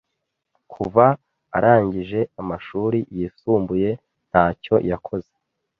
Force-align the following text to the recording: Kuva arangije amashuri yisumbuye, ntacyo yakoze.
Kuva 0.71 1.05
arangije 1.57 2.19
amashuri 2.41 2.99
yisumbuye, 3.15 3.89
ntacyo 4.29 4.75
yakoze. 4.89 5.31